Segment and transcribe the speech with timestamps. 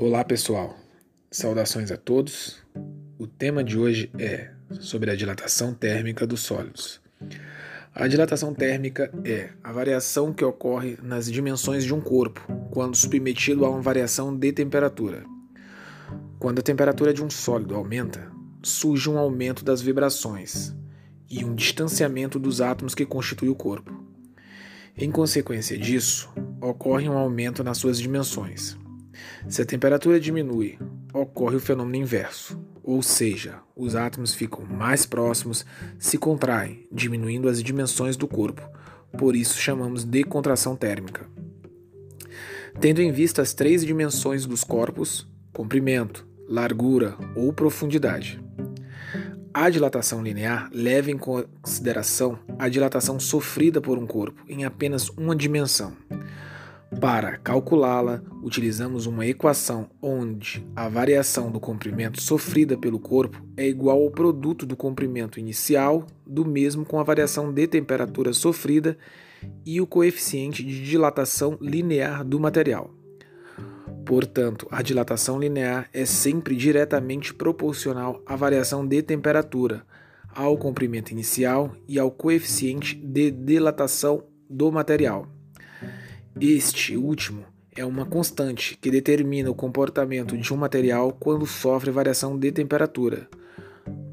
[0.00, 0.78] Olá pessoal,
[1.28, 2.62] saudações a todos.
[3.18, 7.00] O tema de hoje é sobre a dilatação térmica dos sólidos.
[7.92, 13.64] A dilatação térmica é a variação que ocorre nas dimensões de um corpo quando submetido
[13.64, 15.24] a uma variação de temperatura.
[16.38, 18.30] Quando a temperatura de um sólido aumenta,
[18.62, 20.76] surge um aumento das vibrações
[21.28, 24.00] e um distanciamento dos átomos que constituem o corpo.
[24.96, 28.78] Em consequência disso, ocorre um aumento nas suas dimensões.
[29.48, 30.78] Se a temperatura diminui,
[31.12, 35.64] ocorre o fenômeno inverso, ou seja, os átomos ficam mais próximos,
[35.98, 38.62] se contraem, diminuindo as dimensões do corpo.
[39.16, 41.26] Por isso chamamos de contração térmica.
[42.80, 48.40] Tendo em vista as três dimensões dos corpos, comprimento, largura ou profundidade.
[49.52, 55.34] A dilatação linear leva em consideração a dilatação sofrida por um corpo em apenas uma
[55.34, 55.94] dimensão.
[57.00, 64.02] Para calculá-la, utilizamos uma equação onde a variação do comprimento sofrida pelo corpo é igual
[64.02, 68.96] ao produto do comprimento inicial do mesmo com a variação de temperatura sofrida
[69.66, 72.90] e o coeficiente de dilatação linear do material.
[74.04, 79.84] Portanto, a dilatação linear é sempre diretamente proporcional à variação de temperatura,
[80.34, 85.37] ao comprimento inicial e ao coeficiente de dilatação do material.
[86.40, 87.44] Este último
[87.74, 93.28] é uma constante que determina o comportamento de um material quando sofre variação de temperatura.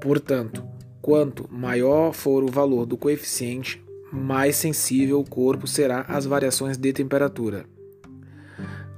[0.00, 0.64] Portanto,
[1.00, 6.92] quanto maior for o valor do coeficiente, mais sensível o corpo será às variações de
[6.92, 7.66] temperatura.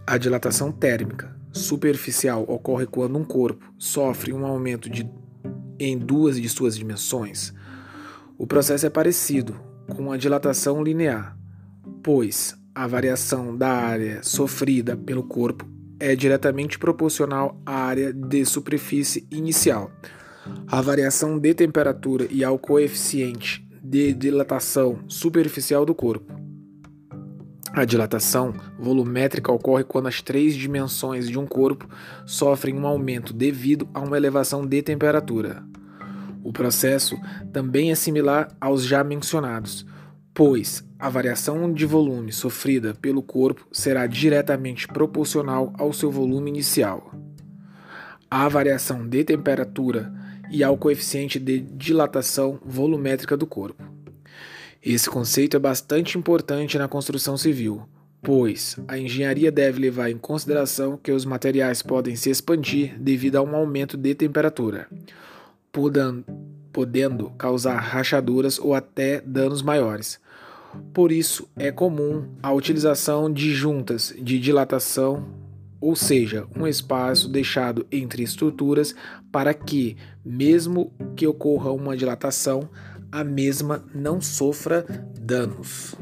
[0.07, 5.11] A dilatação térmica superficial ocorre quando um corpo sofre um aumento de,
[5.79, 7.55] em duas de suas dimensões.
[8.37, 9.59] O processo é parecido
[9.97, 11.39] com a dilatação linear,
[12.03, 15.65] pois a variação da área sofrida pelo corpo
[16.01, 19.93] é diretamente proporcional à área de superfície inicial.
[20.67, 26.35] A variação de temperatura e ao coeficiente de dilatação superficial do corpo.
[27.73, 31.89] A dilatação volumétrica ocorre quando as três dimensões de um corpo
[32.27, 35.63] sofrem um aumento devido a uma elevação de temperatura.
[36.43, 37.17] O processo
[37.53, 39.87] também é similar aos já mencionados,
[40.35, 47.15] pois a variação de volume sofrida pelo corpo será diretamente proporcional ao seu volume inicial.
[48.29, 50.13] A variação de temperatura
[50.51, 53.85] e ao coeficiente de dilatação volumétrica do corpo.
[54.83, 57.89] Esse conceito é bastante importante na construção civil,
[58.21, 63.43] pois a engenharia deve levar em consideração que os materiais podem se expandir devido a
[63.43, 64.89] um aumento de temperatura,
[66.75, 70.21] podendo causar rachaduras ou até danos maiores.
[70.93, 75.25] Por isso, é comum a utilização de juntas de dilatação,
[75.81, 78.93] ou seja, um espaço deixado entre estruturas
[79.31, 82.69] para que, mesmo que ocorra uma dilatação,
[83.13, 84.85] a mesma não sofra
[85.17, 85.95] danos.